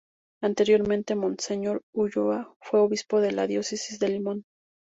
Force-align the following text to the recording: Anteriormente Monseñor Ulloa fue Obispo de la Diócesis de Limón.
Anteriormente 0.41 1.13
Monseñor 1.13 1.83
Ulloa 1.93 2.55
fue 2.59 2.79
Obispo 2.79 3.21
de 3.21 3.33
la 3.33 3.45
Diócesis 3.45 3.99
de 3.99 4.09
Limón. 4.09 4.45